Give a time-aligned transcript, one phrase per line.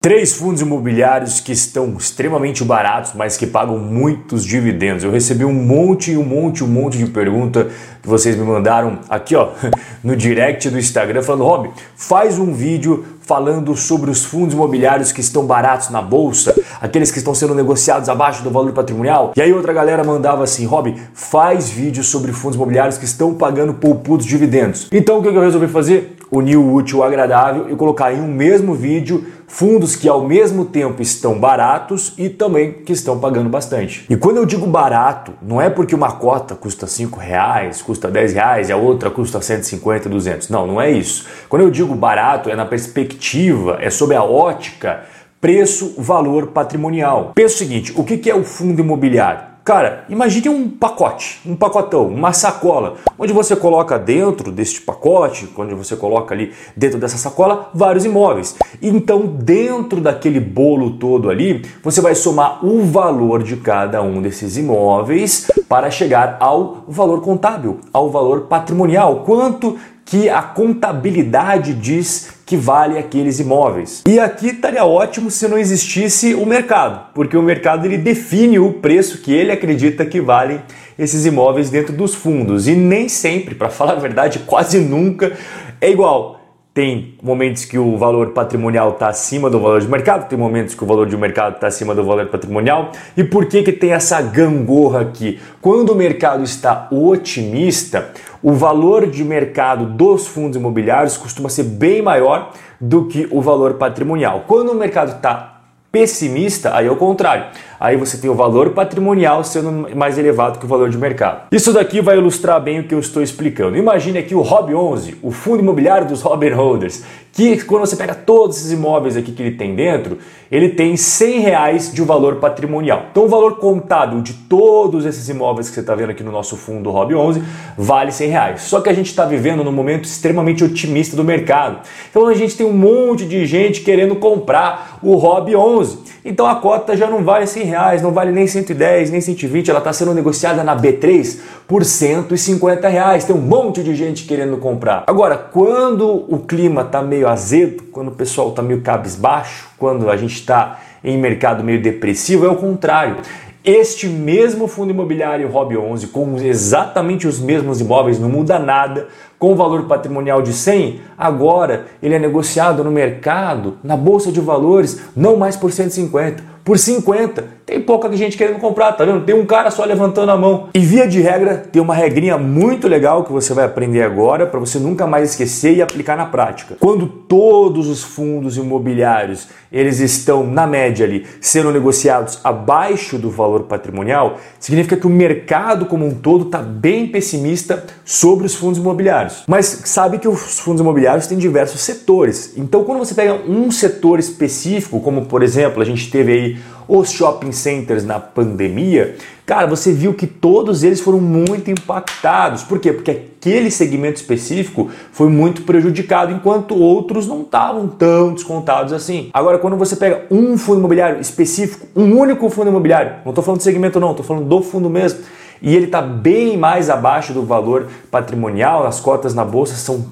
[0.00, 5.02] Três fundos imobiliários que estão extremamente baratos, mas que pagam muitos dividendos.
[5.02, 7.66] Eu recebi um monte, um monte, um monte de pergunta
[8.00, 9.48] que vocês me mandaram aqui, ó,
[10.04, 15.20] no direct do Instagram, falando: Rob, faz um vídeo falando sobre os fundos imobiliários que
[15.20, 19.32] estão baratos na bolsa, aqueles que estão sendo negociados abaixo do valor patrimonial.
[19.34, 23.74] E aí outra galera mandava assim: Rob, faz vídeo sobre fundos imobiliários que estão pagando
[23.74, 24.86] poupudos dividendos.
[24.92, 26.17] Então o que eu resolvi fazer?
[26.30, 30.66] Unir o útil ao agradável e colocar em um mesmo vídeo fundos que ao mesmo
[30.66, 34.04] tempo estão baratos e também que estão pagando bastante.
[34.10, 38.34] E quando eu digo barato, não é porque uma cota custa 5 reais, custa 10
[38.34, 40.48] reais e a outra custa 150, 200.
[40.50, 41.26] Não, não é isso.
[41.48, 45.04] Quando eu digo barato, é na perspectiva, é sobre a ótica
[45.40, 47.32] preço, valor patrimonial.
[47.34, 49.47] Pensa o seguinte, o que é o fundo imobiliário?
[49.68, 55.74] Cara, imagine um pacote, um pacotão, uma sacola, onde você coloca dentro deste pacote, onde
[55.74, 58.56] você coloca ali dentro dessa sacola vários imóveis.
[58.80, 64.56] Então, dentro daquele bolo todo ali, você vai somar o valor de cada um desses
[64.56, 69.16] imóveis para chegar ao valor contábil, ao valor patrimonial.
[69.16, 69.76] Quanto
[70.08, 74.02] que a contabilidade diz que vale aqueles imóveis.
[74.08, 78.72] E aqui estaria ótimo se não existisse o mercado, porque o mercado ele define o
[78.72, 80.62] preço que ele acredita que valem
[80.98, 85.36] esses imóveis dentro dos fundos e nem sempre, para falar a verdade, quase nunca
[85.78, 86.40] é igual.
[86.72, 90.84] Tem momentos que o valor patrimonial está acima do valor de mercado, tem momentos que
[90.84, 92.92] o valor de mercado está acima do valor patrimonial.
[93.16, 95.40] E por que, que tem essa gangorra aqui?
[95.60, 98.12] Quando o mercado está otimista,
[98.42, 103.74] o valor de mercado dos fundos imobiliários costuma ser bem maior do que o valor
[103.74, 104.44] patrimonial.
[104.46, 107.46] Quando o mercado está pessimista, aí é o contrário.
[107.80, 111.46] Aí você tem o valor patrimonial sendo mais elevado que o valor de mercado.
[111.52, 113.76] Isso daqui vai ilustrar bem o que eu estou explicando.
[113.76, 118.16] Imagine aqui o Rob 11, o fundo imobiliário dos Robin Holders, que quando você pega
[118.16, 120.18] todos esses imóveis aqui que ele tem dentro,
[120.50, 123.06] ele tem 100 reais de valor patrimonial.
[123.12, 126.56] Então o valor contábil de todos esses imóveis que você está vendo aqui no nosso
[126.56, 127.40] fundo Rob 11
[127.76, 128.62] vale 100 reais.
[128.62, 131.80] Só que a gente está vivendo num momento extremamente otimista do mercado.
[132.10, 136.17] Então a gente tem um monte de gente querendo comprar o Rob 11.
[136.28, 139.78] Então a cota já não vale 100 reais, não vale nem 110, nem 120, ela
[139.78, 143.24] está sendo negociada na B3 por 150 reais.
[143.24, 145.04] Tem um monte de gente querendo comprar.
[145.06, 150.18] Agora, quando o clima está meio azedo, quando o pessoal está meio cabisbaixo, quando a
[150.18, 153.16] gente está em mercado meio depressivo, é o contrário.
[153.64, 159.54] Este mesmo fundo imobiliário Rob 11, com exatamente os mesmos imóveis, não muda nada, com
[159.54, 165.36] valor patrimonial de 100, agora ele é negociado no mercado, na bolsa de valores, não
[165.36, 167.58] mais por 150, por 50.
[167.64, 169.24] Tem pouca gente querendo comprar, tá vendo?
[169.24, 170.68] Tem um cara só levantando a mão.
[170.74, 174.58] E via de regra, tem uma regrinha muito legal que você vai aprender agora para
[174.58, 176.76] você nunca mais esquecer e aplicar na prática.
[176.80, 183.64] Quando todos os fundos imobiliários, eles estão na média ali sendo negociados abaixo do valor
[183.64, 189.27] patrimonial, significa que o mercado como um todo está bem pessimista sobre os fundos imobiliários.
[189.46, 192.54] Mas sabe que os fundos imobiliários têm diversos setores.
[192.56, 196.58] Então, quando você pega um setor específico, como por exemplo, a gente teve aí
[196.88, 202.62] os shopping centers na pandemia, cara, você viu que todos eles foram muito impactados.
[202.62, 202.92] Por quê?
[202.92, 209.28] Porque aquele segmento específico foi muito prejudicado, enquanto outros não estavam tão descontados assim.
[209.34, 213.58] Agora, quando você pega um fundo imobiliário específico, um único fundo imobiliário, não estou falando
[213.58, 215.20] de segmento não, estou falando do fundo mesmo,
[215.60, 220.06] e ele está bem mais abaixo do valor patrimonial, as cotas na bolsa são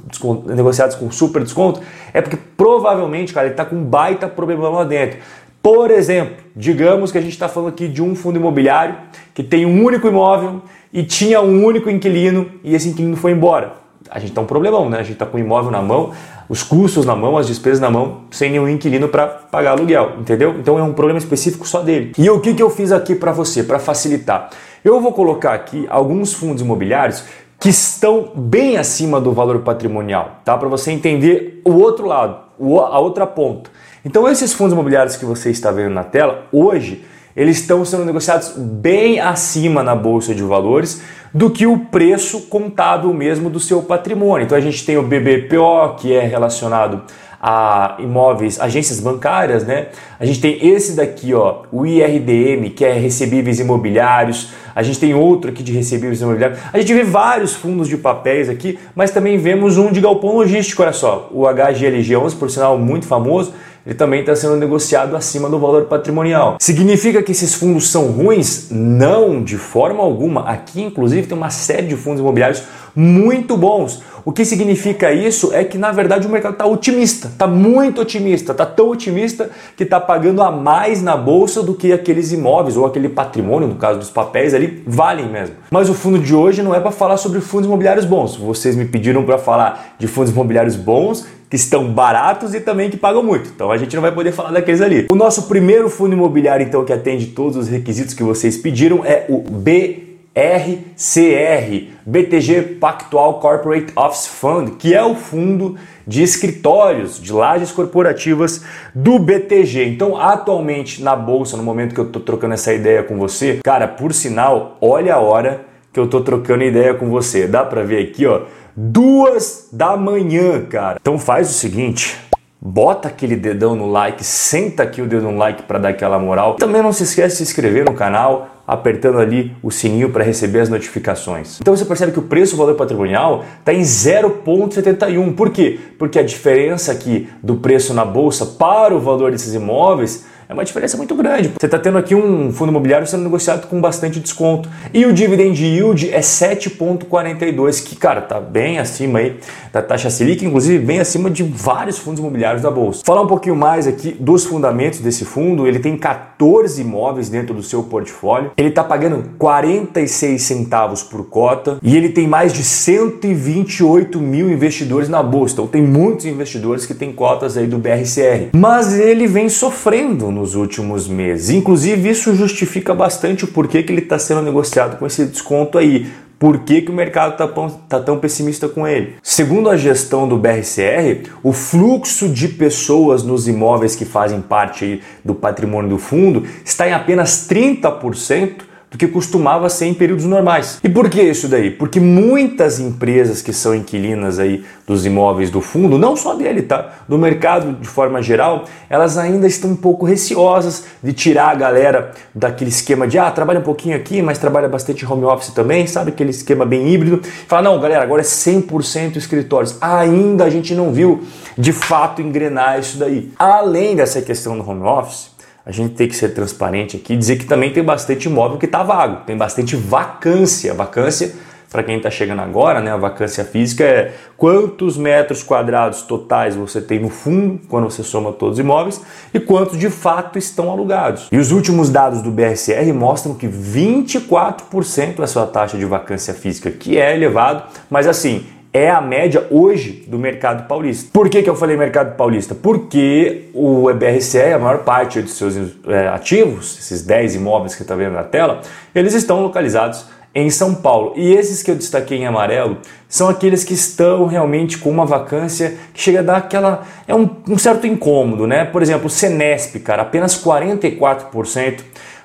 [0.46, 1.80] negociadas com super desconto,
[2.12, 5.18] é porque provavelmente, cara, ele está com um baita problema lá dentro.
[5.62, 8.94] Por exemplo, digamos que a gente está falando aqui de um fundo imobiliário
[9.34, 10.62] que tem um único imóvel
[10.92, 13.72] e tinha um único inquilino e esse inquilino foi embora.
[14.08, 14.98] A gente está um problemão, né?
[14.98, 16.12] A gente está com o imóvel na mão,
[16.48, 20.54] os custos na mão, as despesas na mão, sem nenhum inquilino para pagar aluguel, entendeu?
[20.60, 22.12] Então é um problema específico só dele.
[22.16, 24.50] E o que, que eu fiz aqui para você, para facilitar?
[24.86, 27.24] Eu vou colocar aqui alguns fundos imobiliários
[27.58, 30.56] que estão bem acima do valor patrimonial, tá?
[30.56, 33.68] Para você entender o outro lado, a outra ponta.
[34.04, 37.04] Então esses fundos imobiliários que você está vendo na tela, hoje,
[37.34, 41.02] eles estão sendo negociados bem acima na bolsa de valores
[41.34, 44.44] do que o preço contábil mesmo do seu patrimônio.
[44.44, 47.02] Então a gente tem o BBPO, que é relacionado
[47.48, 49.86] a imóveis, agências bancárias, né?
[50.18, 54.50] A gente tem esse daqui, ó, o IRDM, que é recebíveis imobiliários.
[54.74, 56.58] A gente tem outro aqui de recebíveis imobiliários.
[56.72, 60.82] A gente vê vários fundos de papéis aqui, mas também vemos um de galpão logístico,
[60.82, 63.54] olha só, o HGLG11, por sinal muito famoso,
[63.86, 66.56] ele também está sendo negociado acima do valor patrimonial.
[66.58, 68.66] Significa que esses fundos são ruins?
[68.68, 70.40] Não, de forma alguma.
[70.42, 72.64] Aqui, inclusive, tem uma série de fundos imobiliários
[72.96, 74.02] muito bons.
[74.24, 78.50] O que significa isso é que na verdade o mercado está otimista, está muito otimista,
[78.50, 82.84] está tão otimista que está pagando a mais na bolsa do que aqueles imóveis ou
[82.84, 85.54] aquele patrimônio, no caso dos papéis ali, valem mesmo.
[85.70, 88.34] Mas o fundo de hoje não é para falar sobre fundos imobiliários bons.
[88.34, 92.96] Vocês me pediram para falar de fundos imobiliários bons que estão baratos e também que
[92.96, 93.50] pagam muito.
[93.54, 95.06] Então a gente não vai poder falar daqueles ali.
[95.10, 99.26] O nosso primeiro fundo imobiliário então que atende todos os requisitos que vocês pediram é
[99.28, 100.06] o B
[100.36, 105.76] RCR, BTG Pactual Corporate Office Fund, que é o fundo
[106.06, 108.62] de escritórios, de lajes corporativas
[108.94, 109.86] do BTG.
[109.86, 113.88] Então, atualmente na bolsa, no momento que eu estou trocando essa ideia com você, cara,
[113.88, 117.46] por sinal, olha a hora que eu estou trocando ideia com você.
[117.46, 118.42] Dá para ver aqui, ó,
[118.76, 120.98] duas da manhã, cara.
[121.00, 122.18] Então faz o seguinte,
[122.60, 126.56] bota aquele dedão no like, senta aqui o dedo no like para dar aquela moral.
[126.56, 130.60] Também não se esquece de se inscrever no canal, apertando ali o sininho para receber
[130.60, 131.58] as notificações.
[131.60, 135.34] Então você percebe que o preço valor patrimonial está em 0,71.
[135.34, 135.78] Por quê?
[135.98, 140.64] Porque a diferença aqui do preço na bolsa para o valor desses imóveis é uma
[140.64, 141.52] diferença muito grande.
[141.58, 144.68] Você está tendo aqui um fundo imobiliário sendo negociado com bastante desconto.
[144.94, 149.38] E o dividend yield é 7,42, que, cara, tá bem acima aí
[149.72, 153.02] da taxa Selic, inclusive bem acima de vários fundos imobiliários da Bolsa.
[153.04, 157.62] Falar um pouquinho mais aqui dos fundamentos desse fundo, ele tem 14 imóveis dentro do
[157.62, 164.20] seu portfólio, ele está pagando 46 centavos por cota e ele tem mais de 128
[164.20, 165.54] mil investidores na Bolsa.
[165.54, 168.50] Então tem muitos investidores que têm cotas aí do BRCR.
[168.54, 171.50] Mas ele vem sofrendo nos últimos meses.
[171.50, 176.06] Inclusive, isso justifica bastante o porquê que ele está sendo negociado com esse desconto aí.
[176.38, 177.48] Por que, que o mercado está
[177.88, 179.14] tá tão pessimista com ele?
[179.22, 185.34] Segundo a gestão do BRCR, o fluxo de pessoas nos imóveis que fazem parte do
[185.34, 188.65] patrimônio do fundo está em apenas 30%
[188.96, 190.80] do que costumava ser em períodos normais.
[190.82, 191.70] E por que isso daí?
[191.70, 196.94] Porque muitas empresas que são inquilinas aí dos imóveis do fundo, não só dele, tá?
[197.06, 202.12] Do mercado de forma geral, elas ainda estão um pouco receosas de tirar a galera
[202.34, 206.10] daquele esquema de ah, trabalha um pouquinho aqui, mas trabalha bastante home office também, sabe?
[206.10, 207.20] Aquele esquema bem híbrido.
[207.46, 209.76] Fala, não, galera, agora é 100% escritórios.
[209.80, 211.22] Ainda a gente não viu
[211.58, 213.30] de fato engrenar isso daí.
[213.38, 215.35] Além dessa questão do home office,
[215.66, 218.84] a gente tem que ser transparente aqui dizer que também tem bastante imóvel que está
[218.84, 220.72] vago, tem bastante vacância.
[220.72, 221.34] Vacância,
[221.72, 226.80] para quem está chegando agora, né, a vacância física é quantos metros quadrados totais você
[226.80, 229.00] tem no fundo, quando você soma todos os imóveis,
[229.34, 231.26] e quantos de fato estão alugados.
[231.32, 236.32] E os últimos dados do BSR mostram que 24% é a sua taxa de vacância
[236.32, 241.08] física, que é elevado, mas assim, é a média hoje do mercado paulista.
[241.12, 242.54] Por que, que eu falei mercado paulista?
[242.54, 245.56] Porque o EBRCE, a maior parte dos seus
[245.88, 248.60] é, ativos, esses 10 imóveis que está vendo na tela,
[248.94, 251.14] eles estão localizados em São Paulo.
[251.16, 252.76] E esses que eu destaquei em amarelo
[253.08, 256.82] são aqueles que estão realmente com uma vacância que chega a dar aquela.
[257.08, 258.66] É um, um certo incômodo, né?
[258.66, 261.80] Por exemplo, o Senesp, cara, apenas 44%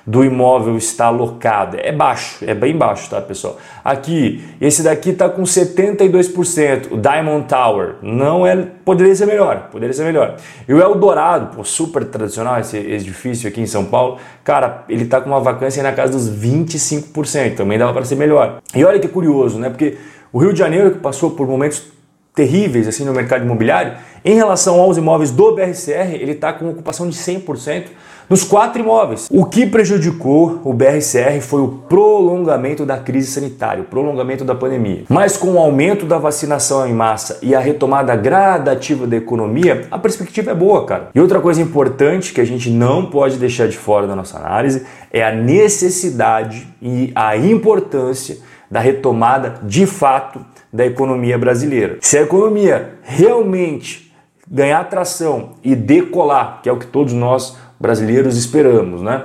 [0.06, 1.76] do imóvel está alocado.
[1.80, 3.58] É baixo, é bem baixo, tá, pessoal?
[3.84, 7.94] Aqui, esse daqui está com 72%, o Diamond Tower.
[8.02, 10.36] Não é, poderia ser melhor, poderia ser melhor.
[10.68, 15.20] E o Eldorado, pô, super tradicional esse edifício aqui em São Paulo, cara, ele está
[15.20, 18.60] com uma vacância na casa dos 25%, também dava para ser melhor.
[18.74, 19.68] E olha que curioso, né?
[19.68, 19.98] Porque
[20.32, 21.92] o Rio de Janeiro que passou por momentos
[22.34, 23.94] terríveis assim no mercado imobiliário,
[24.24, 27.84] em relação aos imóveis do BRCR, ele está com ocupação de 100%
[28.32, 29.28] nos quatro imóveis.
[29.30, 35.04] O que prejudicou o BRCR foi o prolongamento da crise sanitária, o prolongamento da pandemia.
[35.06, 39.98] Mas com o aumento da vacinação em massa e a retomada gradativa da economia, a
[39.98, 41.10] perspectiva é boa, cara.
[41.14, 44.86] E outra coisa importante que a gente não pode deixar de fora da nossa análise
[45.12, 48.38] é a necessidade e a importância
[48.70, 50.40] da retomada de fato
[50.72, 51.98] da economia brasileira.
[52.00, 54.10] Se a economia realmente
[54.50, 59.24] ganhar tração e decolar, que é o que todos nós brasileiros esperamos, né?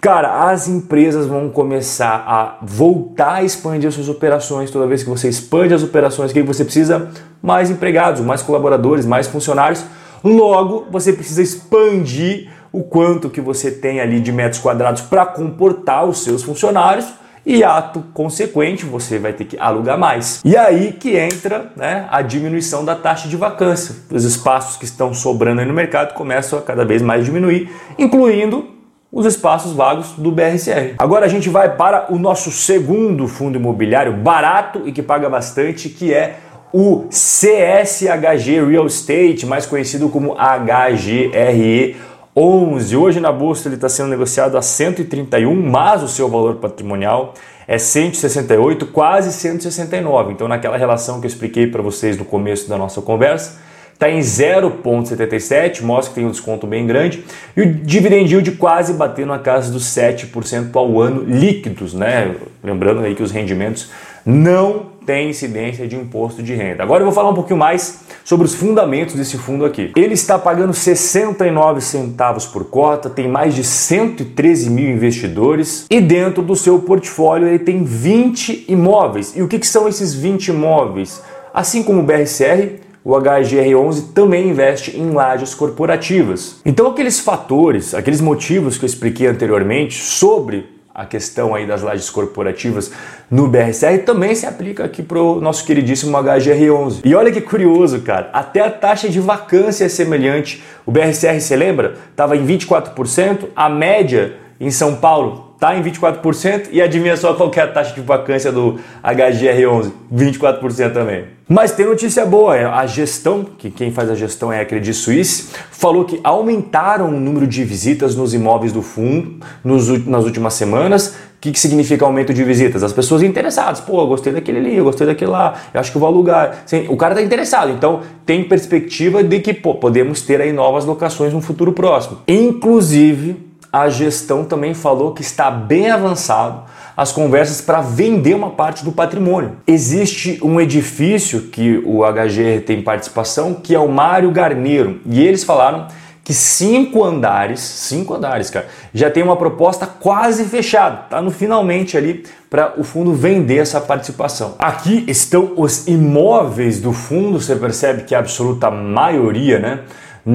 [0.00, 4.70] Cara, as empresas vão começar a voltar a expandir suas operações.
[4.70, 7.10] Toda vez que você expande as operações, que você precisa
[7.42, 9.84] mais empregados, mais colaboradores, mais funcionários.
[10.24, 16.06] Logo, você precisa expandir o quanto que você tem ali de metros quadrados para comportar
[16.06, 17.06] os seus funcionários
[17.44, 20.40] e ato consequente você vai ter que alugar mais.
[20.44, 23.94] E aí que entra né, a diminuição da taxa de vacância.
[24.10, 28.68] Os espaços que estão sobrando no mercado começam a cada vez mais diminuir, incluindo
[29.12, 30.94] os espaços vagos do BRCR.
[30.98, 35.88] Agora a gente vai para o nosso segundo fundo imobiliário barato e que paga bastante,
[35.88, 36.38] que é
[36.72, 41.96] o CSHG Real Estate, mais conhecido como HGRE
[42.36, 42.96] 11.
[42.96, 47.34] Hoje na bolsa ele está sendo negociado a 131, mas o seu valor patrimonial
[47.66, 50.32] é 168, quase 169.
[50.32, 53.58] Então, naquela relação que eu expliquei para vocês no começo da nossa conversa,
[53.92, 57.22] está em 0,77, mostra que tem um desconto bem grande,
[57.56, 62.34] e o dividend yield quase batendo na casa dos 7% ao ano líquidos, né?
[62.64, 63.90] Lembrando aí que os rendimentos
[64.24, 66.82] não têm incidência de imposto de renda.
[66.82, 69.90] Agora eu vou falar um pouquinho mais sobre os fundamentos desse fundo aqui.
[69.96, 76.42] Ele está pagando 69 centavos por cota, tem mais de 113 mil investidores e dentro
[76.42, 79.34] do seu portfólio ele tem 20 imóveis.
[79.36, 81.22] E o que, que são esses 20 imóveis?
[81.52, 86.60] Assim como o BRCR, o HGR11 também investe em lajes corporativas.
[86.64, 92.10] Então aqueles fatores, aqueles motivos que eu expliquei anteriormente sobre a questão aí das lajes
[92.10, 92.92] corporativas
[93.30, 97.00] no BRCR também se aplica aqui para o nosso queridíssimo HGR11.
[97.02, 100.62] E olha que curioso, cara, até a taxa de vacância é semelhante.
[100.84, 101.96] O BRCR, você lembra?
[102.10, 107.52] Estava em 24%, a média em São Paulo está em 24% e adivinha só qual
[107.54, 109.92] é a taxa de vacância do HGR11?
[110.10, 111.24] 24% também.
[111.46, 114.94] Mas tem notícia boa, é, a gestão, que quem faz a gestão é a Credit
[114.94, 120.54] Suisse, falou que aumentaram o número de visitas nos imóveis do fundo nos, nas últimas
[120.54, 121.08] semanas.
[121.08, 122.82] O que, que significa aumento de visitas?
[122.82, 125.96] As pessoas interessadas, pô, eu gostei daquele ali, eu gostei daquele lá, eu acho que
[125.96, 126.64] eu vou alugar.
[126.88, 131.34] O cara está interessado, então tem perspectiva de que pô, podemos ter aí novas locações
[131.34, 132.18] no futuro próximo.
[132.28, 136.64] Inclusive, a gestão também falou que está bem avançado
[136.96, 139.56] as conversas para vender uma parte do patrimônio.
[139.66, 145.42] Existe um edifício que o HGR tem participação, que é o Mário Garneiro, e eles
[145.42, 145.86] falaram
[146.22, 151.96] que cinco andares, cinco andares, cara, já tem uma proposta quase fechada, tá no finalmente
[151.96, 154.54] ali para o fundo vender essa participação.
[154.58, 159.80] Aqui estão os imóveis do fundo, você percebe que a absoluta maioria, né?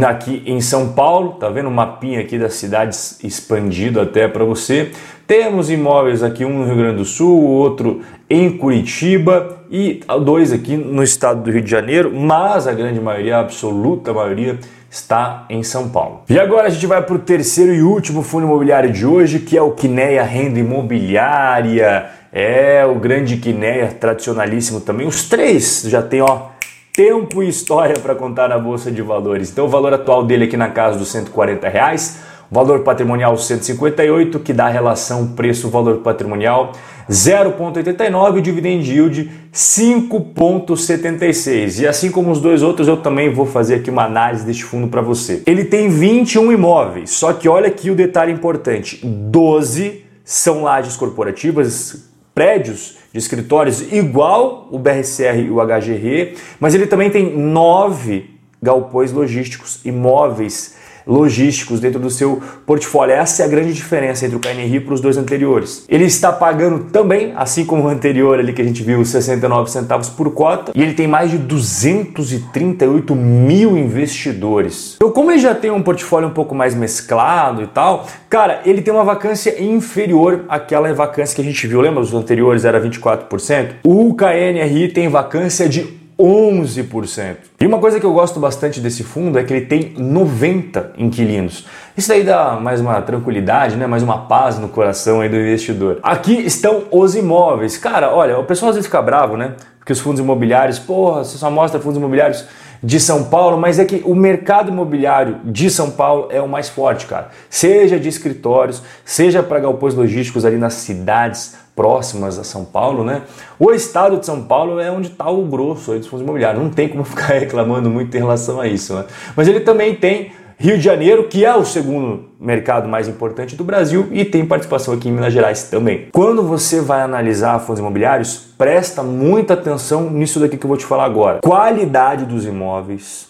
[0.07, 4.91] Aqui em São Paulo, tá vendo o mapinha aqui das cidades expandido até para você.
[5.27, 10.77] Temos imóveis aqui, um no Rio Grande do Sul, outro em Curitiba e dois aqui
[10.77, 15.63] no estado do Rio de Janeiro, mas a grande maioria, a absoluta maioria, está em
[15.63, 16.21] São Paulo.
[16.29, 19.57] E agora a gente vai para o terceiro e último fundo imobiliário de hoje, que
[19.57, 22.05] é o Quineia Renda Imobiliária.
[22.31, 25.07] É o grande Quineia, tradicionalíssimo também.
[25.07, 26.47] Os três já tem, ó,
[26.95, 29.51] tempo e história para contar na bolsa de valores.
[29.51, 34.53] Então o valor atual dele aqui na casa dos 140 reais, valor patrimonial 158, que
[34.53, 36.71] dá a relação preço-valor patrimonial
[37.09, 41.81] 0,89 e dividend yield 5,76.
[41.81, 44.87] E assim como os dois outros, eu também vou fazer aqui uma análise deste fundo
[44.87, 45.43] para você.
[45.45, 52.05] Ele tem 21 imóveis, só que olha aqui o detalhe importante: 12 são lajes corporativas,
[52.33, 58.29] prédios de escritórios igual o BRCR e o HGR, mas ele também tem nove
[58.61, 63.15] galpões logísticos, imóveis logísticos dentro do seu portfólio.
[63.15, 65.85] Essa é a grande diferença entre o KNRI para os dois anteriores.
[65.87, 70.09] Ele está pagando também, assim como o anterior ali que a gente viu, 69 centavos
[70.09, 74.95] por cota, e ele tem mais de 238 mil investidores.
[74.95, 78.81] Então, como ele já tem um portfólio um pouco mais mesclado e tal, cara, ele
[78.81, 81.81] tem uma vacância inferior àquela vacância que a gente viu.
[81.81, 83.75] Lembra os anteriores era 24%?
[83.83, 87.35] O KNRI tem vacância de 11%.
[87.59, 91.65] E uma coisa que eu gosto bastante desse fundo é que ele tem 90 inquilinos.
[91.97, 93.85] Isso daí dá mais uma tranquilidade, né?
[93.85, 95.99] mais uma paz no coração aí do investidor.
[96.01, 97.77] Aqui estão os imóveis.
[97.77, 99.53] Cara, olha, o pessoal às vezes fica bravo, né?
[99.77, 102.45] Porque os fundos imobiliários, porra, você só mostra fundos imobiliários
[102.81, 106.69] de São Paulo, mas é que o mercado imobiliário de São Paulo é o mais
[106.69, 107.29] forte, cara.
[107.49, 113.23] Seja de escritórios, seja para galpões logísticos ali nas cidades próximas a São Paulo, né?
[113.59, 116.63] O estado de São Paulo é onde está o grosso dos fundos imobiliários.
[116.63, 119.05] Não tem como ficar reclamando muito em relação a isso, né?
[119.35, 123.63] Mas ele também tem Rio de Janeiro, que é o segundo mercado mais importante do
[123.63, 126.07] Brasil e tem participação aqui em Minas Gerais também.
[126.13, 130.85] Quando você vai analisar fundos imobiliários, presta muita atenção nisso daqui que eu vou te
[130.85, 131.39] falar agora.
[131.41, 133.27] Qualidade dos imóveis,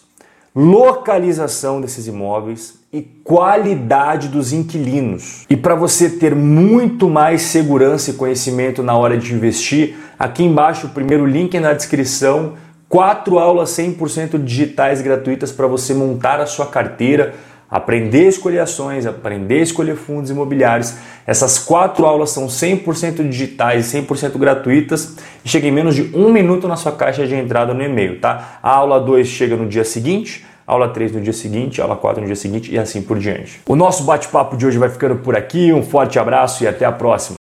[0.55, 5.45] localização desses imóveis e qualidade dos inquilinos.
[5.49, 10.87] E para você ter muito mais segurança e conhecimento na hora de investir, aqui embaixo
[10.87, 12.53] o primeiro link na descrição
[12.87, 17.33] quatro aulas 100% digitais gratuitas para você montar a sua carteira,
[17.69, 20.95] aprender a escolher ações, aprender a escolher fundos imobiliários.
[21.25, 26.67] Essas quatro aulas são 100% digitais, 100% gratuitas e chega em menos de um minuto
[26.67, 28.59] na sua caixa de entrada no e-mail, tá?
[28.61, 32.27] A aula 2 chega no dia seguinte, aula 3 no dia seguinte, aula 4 no
[32.27, 33.61] dia seguinte e assim por diante.
[33.67, 35.71] O nosso bate-papo de hoje vai ficando por aqui.
[35.71, 37.33] Um forte abraço e até a próxima.